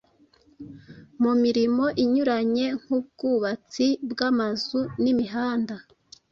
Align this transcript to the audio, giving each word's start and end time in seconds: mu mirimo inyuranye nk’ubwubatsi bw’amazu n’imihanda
mu 1.21 1.31
mirimo 1.43 1.85
inyuranye 2.03 2.65
nk’ubwubatsi 2.81 3.85
bw’amazu 4.11 4.79
n’imihanda 5.01 5.75